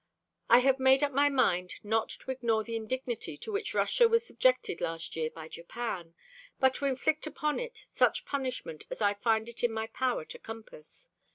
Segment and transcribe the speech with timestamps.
[0.49, 4.25] "I have made up my mind not to ignore the indignity to which Russia was
[4.25, 6.15] subjected last year by Japan,
[6.59, 10.39] but to inflict upon it such punishment as I find it in my power to
[10.39, 11.07] compass.